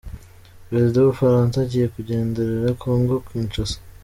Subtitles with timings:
[0.67, 3.77] Perezida w’u Bufaransa agiye kugenderera kongo Kinshasa